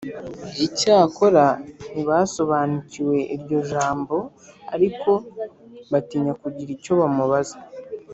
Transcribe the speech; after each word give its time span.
Icyakora 0.65 1.45
ntibasobanukiwe 1.91 3.17
iryo 3.35 3.59
jambo 3.71 4.15
ariko 4.75 5.11
batinya 5.91 6.33
kugira 6.41 6.69
icyo 6.77 6.93
bamubaza 7.01 7.57